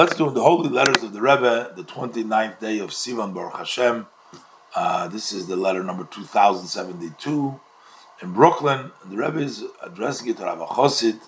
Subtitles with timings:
[0.00, 4.06] let's do the holy letters of the Rebbe, the 29th day of Sivan Baruch Hashem.
[4.74, 7.60] Uh, this is the letter number 2072
[8.22, 8.92] in Brooklyn.
[9.02, 11.20] And the Rebbe is addressing it to Rav Chosid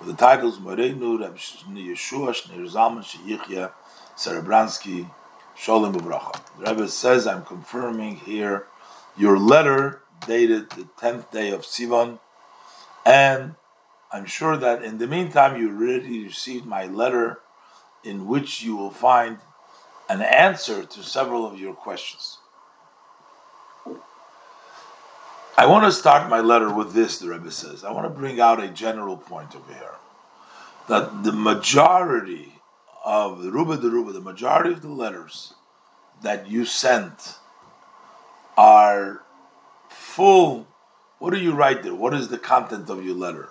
[0.00, 3.70] with the titles Moreinu, Reb Yeshua, Shneur Zalman, Sheyichya,
[4.16, 5.08] Serebransky,
[5.56, 6.40] Sholem B'bracha.
[6.58, 8.66] The Rebbe says, I'm confirming here
[9.16, 12.18] your letter dated the 10th day of Sivan,
[13.04, 13.54] and
[14.10, 17.38] I'm sure that in the meantime you already received my letter
[18.06, 19.38] in which you will find
[20.08, 22.38] an answer to several of your questions.
[25.58, 27.82] I want to start my letter with this, the Rebbe says.
[27.82, 29.94] I want to bring out a general point over here.
[30.88, 32.60] That the majority
[33.04, 35.54] of the Ruba the Ruba, the majority of the letters
[36.22, 37.36] that you sent
[38.56, 39.22] are
[39.88, 40.66] full.
[41.18, 41.94] What do you write there?
[41.94, 43.48] What is the content of your letter?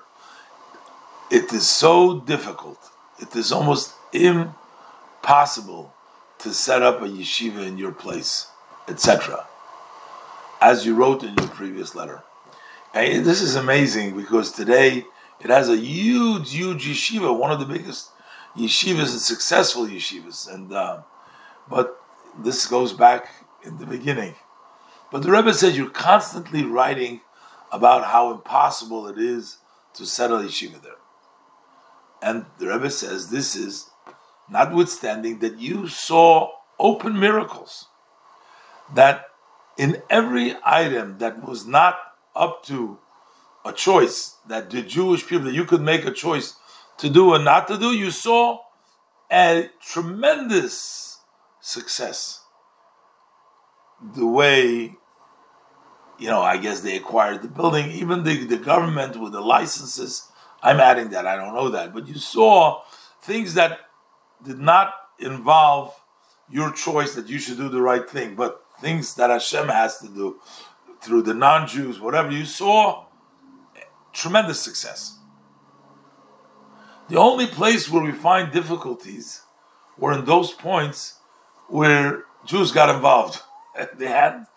[1.31, 2.79] It is so difficult.
[3.19, 5.93] It is almost impossible
[6.39, 8.47] to set up a yeshiva in your place,
[8.87, 9.47] etc.
[10.61, 12.23] As you wrote in your previous letter.
[12.93, 15.05] And this is amazing because today
[15.41, 18.09] it has a huge, huge yeshiva, one of the biggest
[18.55, 20.51] yeshivas and successful yeshivas.
[20.51, 21.01] And uh,
[21.69, 22.01] but
[22.37, 23.27] this goes back
[23.63, 24.35] in the beginning.
[25.11, 27.21] But the Rebbe says you're constantly writing
[27.71, 29.57] about how impossible it is
[29.95, 30.93] to settle yeshiva there.
[32.21, 33.89] And the Rebbe says this is
[34.49, 37.87] notwithstanding that you saw open miracles,
[38.93, 39.25] that
[39.77, 41.97] in every item that was not
[42.35, 42.99] up to
[43.63, 46.55] a choice, that the Jewish people, that you could make a choice
[46.97, 48.59] to do or not to do, you saw
[49.31, 51.19] a tremendous
[51.59, 52.41] success.
[54.13, 54.95] The way,
[56.19, 60.29] you know, I guess they acquired the building, even the, the government with the licenses.
[60.61, 62.83] I'm adding that, I don't know that, but you saw
[63.21, 63.79] things that
[64.43, 65.93] did not involve
[66.49, 70.07] your choice that you should do the right thing, but things that Hashem has to
[70.07, 70.39] do
[71.01, 73.05] through the non-Jews, whatever you saw,
[74.13, 75.19] tremendous success.
[77.09, 79.41] The only place where we find difficulties
[79.97, 81.19] were in those points
[81.67, 83.41] where Jews got involved.
[83.97, 84.47] the hand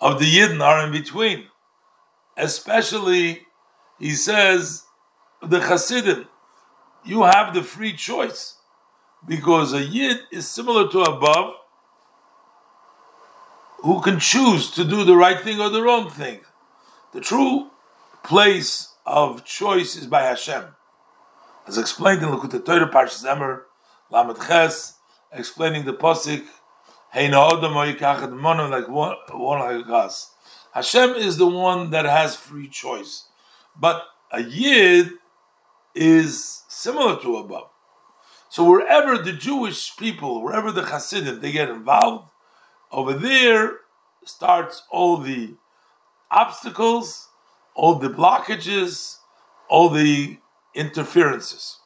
[0.00, 1.46] of the Yidden are in between.
[2.36, 3.46] Especially,
[3.98, 4.84] he says,
[5.40, 6.26] the Hasidim,
[7.04, 8.56] you have the free choice
[9.26, 11.54] because a yid is similar to above,
[13.78, 16.40] who can choose to do the right thing or the wrong thing.
[17.12, 17.70] The true
[18.22, 20.64] place of choice is by Hashem,
[21.66, 23.62] as explained in Likutei Torah Parshas Emor
[24.10, 24.98] Lamed Ches,
[25.30, 26.44] explaining the pasuk
[27.14, 30.32] Odom like one one like us.
[30.72, 33.28] Hashem is the one that has free choice,
[33.78, 34.02] but
[34.32, 35.10] a yid
[35.94, 37.68] is similar to above.
[38.54, 42.30] So wherever the Jewish people, wherever the Hasidim, they get involved,
[42.92, 43.78] over there
[44.24, 45.54] starts all the
[46.30, 47.30] obstacles,
[47.74, 49.16] all the blockages,
[49.68, 50.38] all the
[50.72, 51.80] interferences.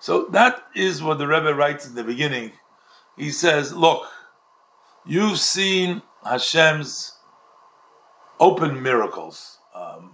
[0.00, 2.52] So that is what the Rebbe writes in the beginning.
[3.14, 4.06] He says, Look,
[5.04, 7.18] you've seen Hashem's
[8.40, 10.10] open miracles, um,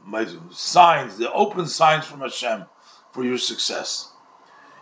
[0.51, 2.65] signs, the open signs from Hashem
[3.13, 4.09] for your success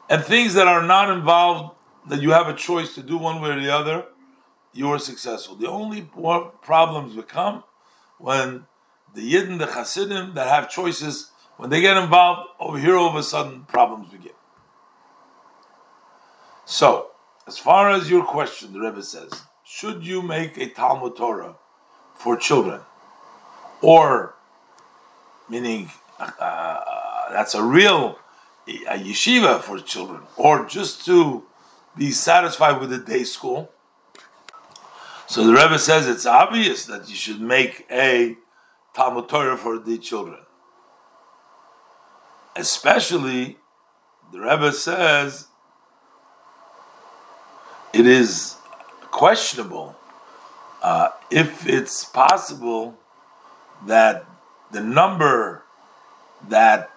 [0.08, 1.76] and things that are not involved,
[2.08, 4.06] that you have a choice to do one way or the other,
[4.72, 5.56] you are successful.
[5.56, 7.64] The only problems become
[8.19, 8.66] when
[9.14, 13.16] the Yidden, the Hasidim that have choices, when they get involved, over here all of
[13.16, 14.32] a sudden problems begin.
[16.64, 17.10] So,
[17.46, 19.30] as far as your question, the Rebbe says,
[19.64, 21.56] should you make a Talmud Torah
[22.14, 22.80] for children?
[23.80, 24.34] Or,
[25.48, 28.19] meaning, uh, that's a real
[28.68, 31.44] a yeshiva for children, or just to
[31.96, 33.70] be satisfied with the day school.
[35.26, 38.36] So the Rebbe says it's obvious that you should make a
[38.94, 40.40] Talmud Torah for the children.
[42.56, 43.58] Especially,
[44.32, 45.48] the Rebbe says
[47.93, 48.56] it is
[49.10, 49.96] questionable
[50.82, 52.98] uh, if it's possible
[53.87, 54.25] that
[54.70, 55.64] the number
[56.48, 56.90] that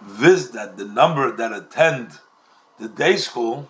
[0.00, 2.18] vis that the number that attend
[2.78, 3.68] the day school,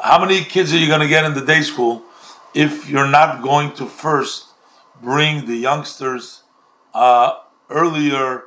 [0.00, 2.02] how many kids are you going to get in the day school
[2.54, 4.48] if you're not going to first
[5.00, 6.42] bring the youngsters
[6.94, 7.34] uh,
[7.70, 8.44] earlier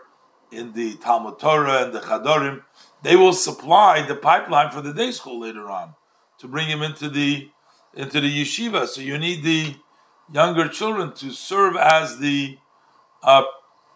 [0.51, 2.63] in the Talmud Torah and the Chadorim?
[3.01, 5.95] They will supply the pipeline for the day school later on
[6.39, 7.49] to bring him into the
[7.93, 8.87] into the yeshiva.
[8.87, 9.75] So you need the
[10.31, 12.57] younger children to serve as the
[13.23, 13.43] uh,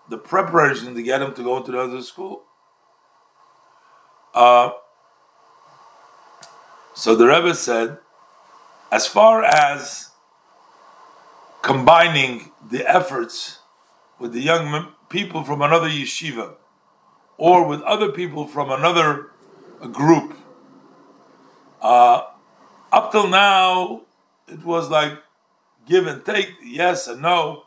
[0.09, 2.43] the preparation to get him to go to the other school.
[4.33, 4.71] Uh,
[6.97, 7.97] So the Rebbe said,
[8.89, 10.11] as far as
[11.61, 13.59] combining the efforts
[14.17, 16.55] with the young people from another yeshiva
[17.37, 19.31] or with other people from another
[19.91, 20.37] group,
[21.81, 22.21] uh,
[22.93, 24.03] up till now,
[24.47, 25.19] it was like
[25.85, 27.63] give and take, yes and no,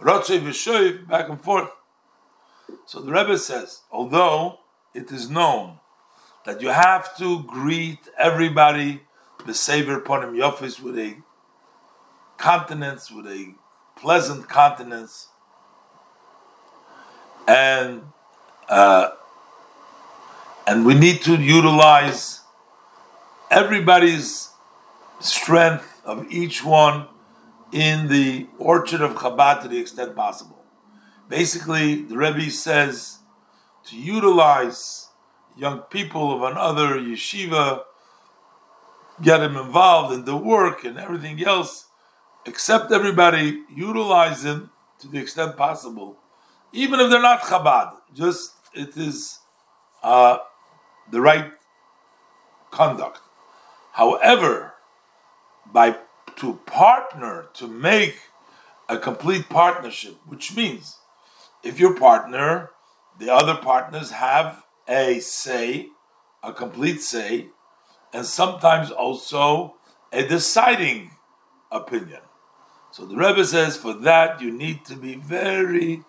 [0.00, 1.70] rotzei v'shoiv, back and forth.
[2.86, 4.58] So the Rebbe says, although
[4.94, 5.78] it is known
[6.44, 9.02] that you have to greet everybody
[9.46, 11.16] the sever Ponim Yofis with a
[12.38, 13.54] countenance, with a
[13.96, 15.28] pleasant countenance,
[17.46, 18.02] and
[18.68, 19.10] uh,
[20.66, 22.40] and we need to utilize
[23.50, 24.50] everybody's
[25.20, 27.06] strength of each one
[27.72, 30.61] in the orchard of Chabad to the extent possible.
[31.32, 33.20] Basically, the Rebbe says
[33.86, 35.08] to utilize
[35.56, 37.84] young people of another yeshiva,
[39.22, 41.86] get them involved in the work and everything else,
[42.44, 46.18] accept everybody, utilize them to the extent possible,
[46.70, 47.94] even if they're not Chabad.
[48.12, 49.38] Just it is
[50.02, 50.36] uh,
[51.10, 51.50] the right
[52.70, 53.20] conduct.
[53.92, 54.74] However,
[55.72, 55.96] by
[56.36, 58.16] to partner to make
[58.90, 60.98] a complete partnership, which means
[61.62, 62.70] if your partner,
[63.18, 65.88] the other partners have a say,
[66.42, 67.48] a complete say,
[68.12, 69.76] and sometimes also
[70.12, 71.10] a deciding
[71.70, 72.20] opinion.
[72.90, 76.02] So the Rebbe says for that you need to be very,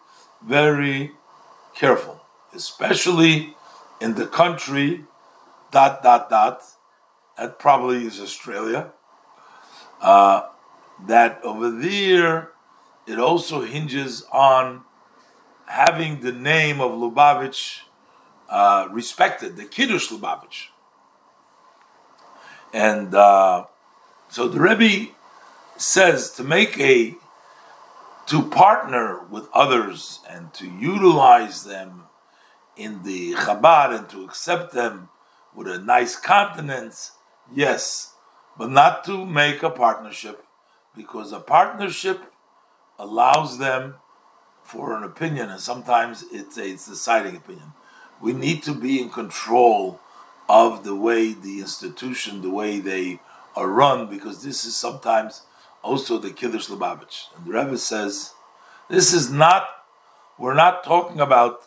[0.46, 1.12] very
[1.76, 2.22] careful,
[2.54, 3.56] especially
[4.02, 5.06] in the country
[5.72, 6.62] dot dot dot.
[7.38, 8.92] That probably is Australia.
[10.02, 10.48] Uh,
[11.08, 12.52] that over there,
[13.08, 14.84] it also hinges on
[15.66, 17.82] having the name of Lubavitch
[18.50, 20.68] uh, respected, the Kiddush Lubavitch.
[22.74, 23.66] And uh,
[24.30, 25.12] so the Rebbe
[25.78, 27.16] says to make a
[28.28, 32.04] to partner with others and to utilize them
[32.78, 35.10] in the Chabad and to accept them
[35.54, 37.12] with a nice countenance,
[37.54, 38.16] yes,
[38.58, 40.46] but not to make a partnership
[40.96, 42.22] because a partnership
[42.98, 43.96] allows them
[44.74, 47.74] for an opinion, and sometimes it's a deciding opinion.
[48.20, 50.00] We need to be in control
[50.50, 53.20] of the way the institution, the way they
[53.56, 55.44] are run, because this is sometimes
[55.84, 57.28] also the Kiddush Lubavitch.
[57.36, 58.34] And the Rebbe says,
[58.90, 59.68] this is not,
[60.40, 61.62] we're not talking about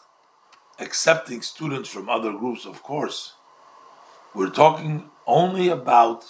[0.81, 3.35] accepting students from other groups, of course.
[4.35, 6.25] We're talking only about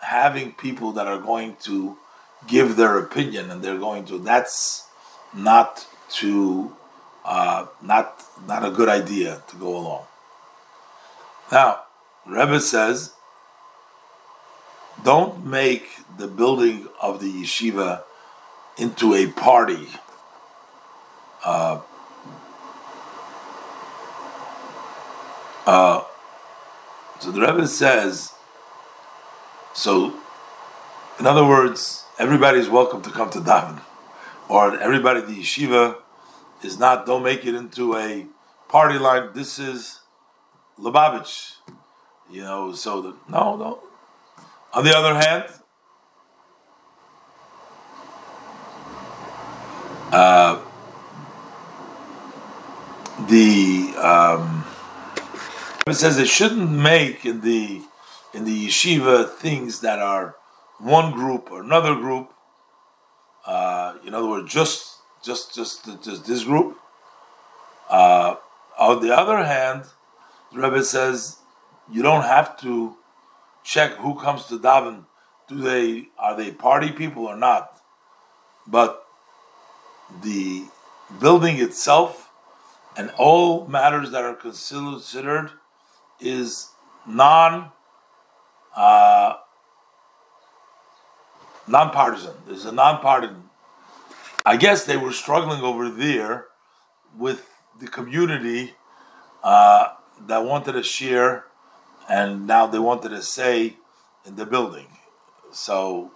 [0.00, 1.96] having people that are going to
[2.46, 4.85] give their opinion and they're going to, that's
[5.36, 6.74] not to,
[7.24, 10.04] uh, not, not a good idea to go along.
[11.52, 11.82] Now,
[12.24, 13.12] Rebbe says,
[15.04, 18.02] don't make the building of the yeshiva
[18.78, 19.88] into a party.
[21.44, 21.80] Uh,
[25.66, 26.02] uh,
[27.20, 28.32] so the Rebbe says,
[29.74, 30.18] so
[31.18, 33.80] in other words, everybody is welcome to come to daven,
[34.48, 35.96] or everybody the yeshiva
[36.62, 37.06] is not.
[37.06, 38.26] Don't make it into a
[38.68, 39.30] party line.
[39.34, 40.00] This is
[40.78, 41.54] Lubavitch,
[42.30, 42.72] you know.
[42.72, 43.80] So the, no, no.
[44.72, 45.44] On the other hand,
[50.12, 50.60] uh,
[53.28, 54.64] the um,
[55.86, 57.82] it says it shouldn't make in the
[58.34, 60.36] in the yeshiva things that are
[60.78, 62.32] one group or another group.
[63.46, 66.78] Uh, in other words, just just just just this group.
[67.88, 68.36] Uh,
[68.78, 69.84] on the other hand,
[70.52, 71.38] the Rebbe says
[71.90, 72.96] you don't have to
[73.62, 75.04] check who comes to daven.
[75.48, 77.80] Do they are they party people or not?
[78.66, 79.06] But
[80.22, 80.64] the
[81.20, 82.30] building itself
[82.96, 85.50] and all matters that are considered
[86.20, 86.70] is
[87.06, 87.70] non
[88.74, 89.34] uh,
[91.66, 92.34] non-partisan.
[92.46, 93.44] There's a non-partisan.
[94.44, 96.46] I guess they were struggling over there
[97.16, 97.48] with
[97.80, 98.74] the community
[99.42, 99.88] uh,
[100.26, 101.44] that wanted to share,
[102.08, 103.76] and now they wanted to say
[104.24, 104.86] in the building.
[105.52, 106.12] So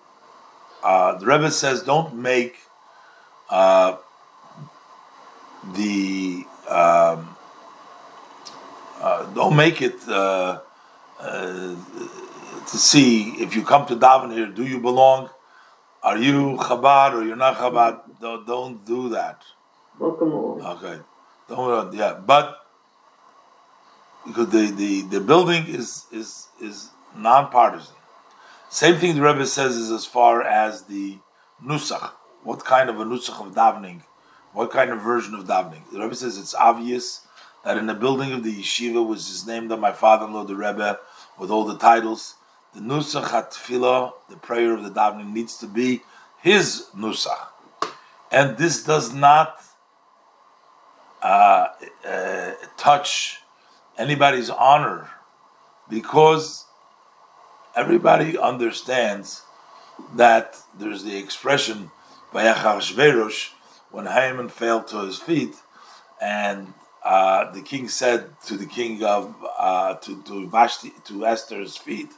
[0.82, 2.56] uh, the Rebbe says, don't make
[3.48, 3.96] uh,
[5.74, 7.36] the um,
[9.00, 10.60] uh, don't make it uh,
[11.18, 11.76] uh,
[12.70, 14.46] to see if you come to daven here.
[14.46, 15.30] Do you belong?
[16.02, 18.00] Are you Chabad or you're not Chabad?
[18.20, 19.42] Don't, don't do that.
[19.98, 20.62] Welcome all.
[20.62, 20.98] Okay,
[21.48, 22.66] don't yeah, but
[24.26, 27.94] because the, the, the building is is is non-partisan.
[28.70, 31.18] Same thing the Rebbe says is as far as the
[31.62, 32.12] nusach.
[32.44, 34.02] What kind of a nusach of davening?
[34.52, 35.90] What kind of version of davening?
[35.92, 37.26] The Rebbe says it's obvious
[37.64, 40.98] that in the building of the yeshiva, which is named on my father-in-law, the Rebbe,
[41.38, 42.36] with all the titles,
[42.74, 46.02] the nusach hatfilah, the prayer of the davening, needs to be
[46.42, 47.48] his nusach,
[48.30, 49.60] and this does not
[51.22, 51.68] uh,
[52.06, 53.40] uh, touch
[53.98, 55.10] anybody's honor
[55.88, 56.64] because
[57.76, 59.42] everybody understands
[60.14, 61.90] that there's the expression
[62.32, 63.50] by Achashverosh
[63.90, 65.54] when Haman fell to his feet,
[66.22, 66.72] and
[67.04, 72.12] uh, the king said to the king of uh, to to Vashti to Esther's feet.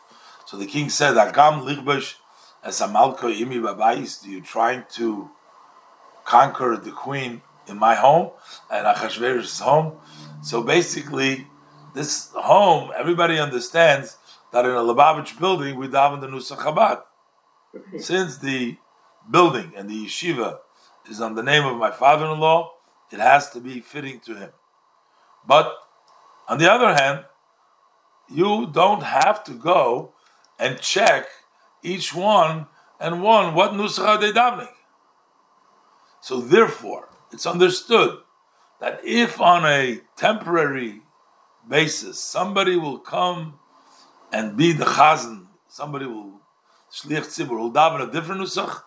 [0.52, 2.16] So the king said, "Agam lichbash
[2.62, 5.30] as amalko imi babais." You're trying to
[6.26, 8.32] conquer the queen in my home
[8.71, 9.97] and Achashverosh's home.
[10.42, 11.47] So basically,
[11.94, 14.18] this home, everybody understands
[14.52, 17.00] that in a Lubavitch building we daven the Nusach Chabad.
[17.99, 18.76] Since the
[19.30, 20.59] building and the yeshiva
[21.09, 22.71] is on the name of my father-in-law,
[23.11, 24.50] it has to be fitting to him.
[25.47, 25.73] But
[26.47, 27.25] on the other hand,
[28.28, 30.12] you don't have to go
[30.62, 31.26] and check
[31.83, 32.66] each one
[33.00, 34.73] and one what nusach are they davening.
[36.21, 38.19] So therefore, it's understood
[38.81, 41.02] that if on a temporary
[41.69, 43.59] basis somebody will come
[44.33, 46.40] and be the chazan, somebody will
[46.95, 48.83] shliach tzibur will daven a different nusach,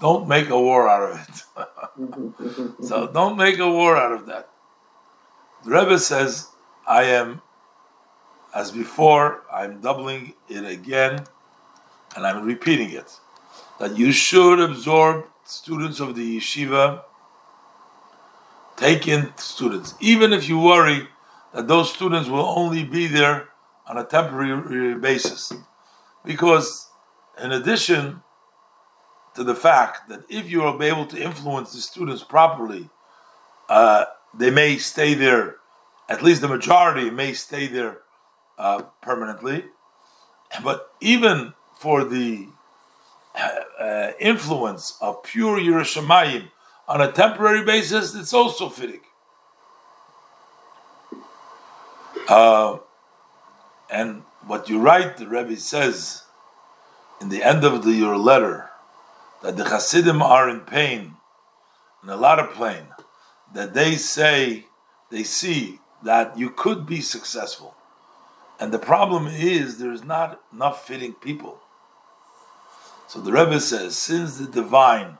[0.00, 2.84] don't make a war out of it.
[2.88, 4.48] so don't make a war out of that.
[5.64, 6.48] The Rebbe says,
[6.86, 7.42] I am,
[8.58, 11.24] as before, I'm doubling it again,
[12.16, 13.08] and I'm repeating it,
[13.78, 17.02] that you should absorb students of the yeshiva,
[18.76, 21.06] take in students, even if you worry
[21.54, 23.50] that those students will only be there
[23.86, 25.52] on a temporary basis.
[26.24, 26.90] Because,
[27.40, 28.22] in addition
[29.36, 32.90] to the fact that if you are able to influence the students properly,
[33.68, 35.58] uh, they may stay there,
[36.08, 37.98] at least the majority may stay there
[38.58, 39.64] uh, permanently.
[40.62, 42.48] But even for the
[43.34, 43.48] uh,
[43.80, 46.50] uh influence of pure yiras shamayim
[46.88, 49.00] on a temporary basis, it's also fitting.
[52.28, 52.78] Uh,
[53.90, 56.24] and what you write, the Rebbe says
[57.20, 58.70] in the end of the, your letter,
[59.42, 61.16] that the Hasidim are in pain,
[62.02, 62.88] in a lot of pain,
[63.54, 64.66] that they say,
[65.10, 67.74] they see that you could be successful.
[68.60, 71.60] And the problem is there's not enough fitting people.
[73.06, 75.18] So the Rebbe says, since the divine,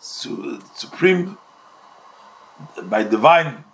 [0.00, 1.36] supreme,
[2.82, 3.64] by divine,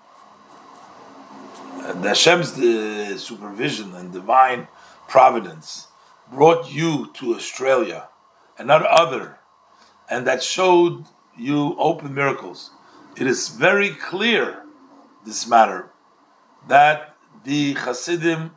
[1.95, 4.69] the Hashem's the supervision and divine
[5.09, 5.89] providence
[6.33, 8.09] brought you to Australia
[8.59, 9.39] and not other,
[10.09, 11.05] and that showed
[11.37, 12.71] you open miracles.
[13.17, 14.65] It is very clear,
[15.25, 15.91] this matter,
[16.69, 18.53] that the Hasidim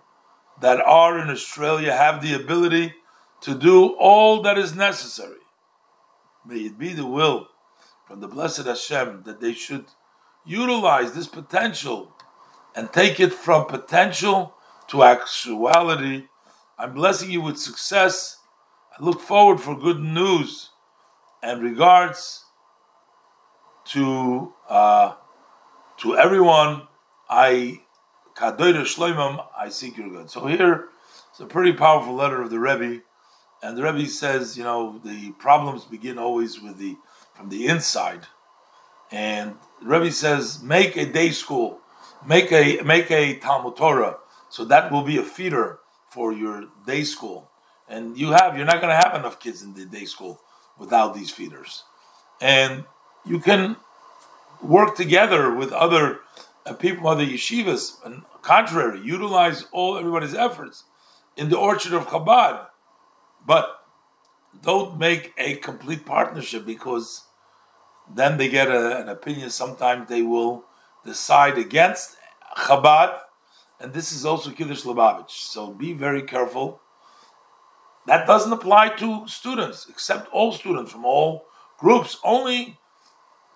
[0.64, 2.94] that are in Australia have the ability
[3.42, 5.44] to do all that is necessary.
[6.46, 7.50] May it be the will
[8.08, 9.88] from the blessed Hashem that they should
[10.46, 12.16] utilize this potential
[12.74, 14.54] and take it from potential
[14.88, 16.28] to actuality.
[16.80, 18.38] I'm blessing you with success.
[18.98, 20.70] I look forward for good news
[21.42, 22.46] and regards
[23.88, 25.16] to uh,
[25.98, 26.84] to everyone.
[27.30, 27.83] I.
[28.40, 30.30] I seek your good.
[30.30, 30.90] So here,
[31.30, 33.02] it's a pretty powerful letter of the Rebbe,
[33.62, 36.98] and the Rebbe says, you know, the problems begin always with the
[37.34, 38.28] from the inside,
[39.12, 41.80] and the Rebbe says, make a day school,
[42.26, 44.18] make a make a Talmud Torah,
[44.50, 47.50] so that will be a feeder for your day school,
[47.88, 50.42] and you have you're not going to have enough kids in the day school
[50.78, 51.84] without these feeders,
[52.42, 52.84] and
[53.26, 53.78] you can
[54.62, 56.20] work together with other
[56.66, 60.84] uh, people, other yeshivas, and contrary, utilize all everybody's efforts
[61.36, 62.68] in the orchard of Chabad,
[63.46, 63.86] but
[64.62, 67.24] don't make a complete partnership because
[68.14, 69.50] then they get a, an opinion.
[69.50, 70.66] Sometimes they will
[71.06, 72.18] decide against
[72.58, 73.20] Chabad,
[73.80, 75.32] and this is also Kiddush Lubavitch.
[75.32, 76.80] So be very careful.
[78.06, 81.46] That doesn't apply to students, except all students from all
[81.78, 82.18] groups.
[82.24, 82.78] Only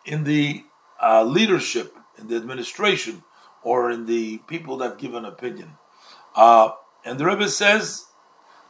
[0.06, 0.64] in the
[1.02, 3.24] uh, leadership, in the administration,
[3.64, 5.78] or in the people that give an opinion.
[6.36, 6.72] Uh,
[7.04, 8.06] and the Rebbe says,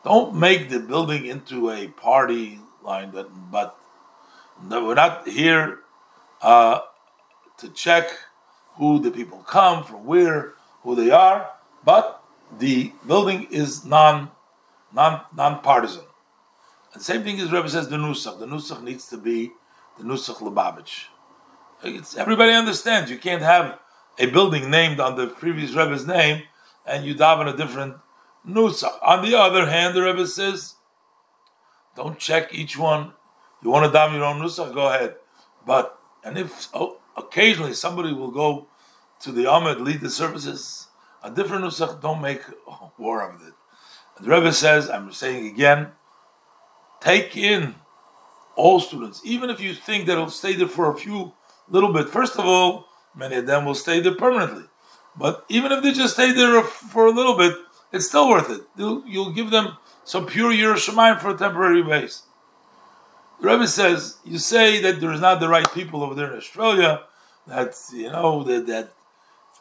[0.04, 3.77] don't make the building into a party line, but, but
[4.70, 5.80] we're not here
[6.42, 6.80] uh,
[7.58, 8.10] to check
[8.75, 11.50] who the people come, from where, who they are,
[11.84, 12.24] but
[12.60, 14.32] the building is non
[14.94, 16.04] non non-partisan.
[16.94, 18.39] And same thing as Rebbe says the Nusach.
[18.39, 19.51] The Nusach needs to be
[19.98, 21.06] the Nusach Lubavitch.
[21.84, 23.79] It's, everybody understands you can't have
[24.17, 26.43] a building named on the previous Rebbe's name
[26.86, 27.98] and you daven a different
[28.48, 28.98] Nusach.
[29.03, 30.75] On the other hand, the Rebbe says,
[31.96, 33.13] don't check each one.
[33.62, 35.15] You want to daven your own Nusach, go ahead.
[35.65, 38.67] But, and if oh, occasionally somebody will go
[39.22, 40.88] to the amud, lead the services,
[41.24, 42.41] a different Nusach, don't make
[42.98, 43.53] war of it.
[44.17, 45.89] And the Rebbe says, I'm saying again,
[47.01, 47.75] take in
[48.55, 51.34] all students, even if you think that it'll stay there for a few
[51.69, 52.09] little bit.
[52.09, 54.65] First of all, many of them will stay there permanently.
[55.15, 57.55] But even if they just stay there for a little bit,
[57.91, 58.62] it's still worth it.
[58.77, 62.24] You'll, you'll give them some pure yiras shamayim for a temporary base.
[63.41, 67.03] The Rebbe says, you say that there's not the right people over there in Australia,
[67.45, 68.93] that, you know, that, that.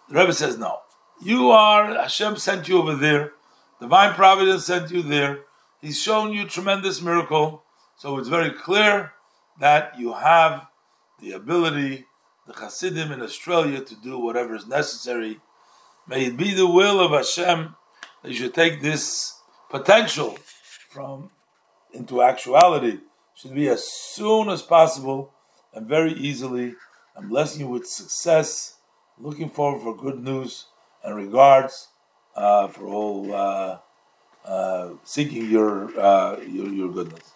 [0.09, 0.81] The Rebbe says, no.
[1.23, 3.33] You are, Hashem sent you over there,
[3.81, 5.41] divine providence sent you there,
[5.81, 7.63] He's shown you tremendous miracle,
[7.97, 9.13] so it's very clear
[9.61, 10.67] that you have
[11.21, 12.07] the ability,
[12.47, 15.41] the Hasidim in Australia, to do whatever is necessary.
[16.07, 17.75] May it be the will of Hashem
[18.23, 19.39] that you should take this
[19.71, 20.39] potential
[20.91, 21.31] from
[21.93, 23.01] into actuality.
[23.35, 25.33] Should be as soon as possible
[25.75, 26.75] and very easily.
[27.17, 28.79] I'm blessing you with success.
[29.19, 30.67] Looking forward for good news
[31.05, 31.89] and regards
[32.35, 33.79] uh, for all uh,
[34.45, 37.36] uh, seeking your, uh, your your goodness.